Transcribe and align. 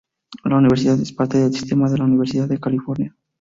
La 0.45 0.55
universidad 0.57 0.99
es 0.99 1.11
parte 1.11 1.37
del 1.37 1.53
sistema 1.53 1.87
de 1.87 1.99
la 1.99 2.05
Universidad 2.05 2.47
de 2.47 2.59
California. 2.59 3.15